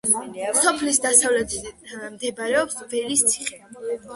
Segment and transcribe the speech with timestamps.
[0.59, 3.63] სოფლის დასავლეთით მდებარეობს ველის ციხე.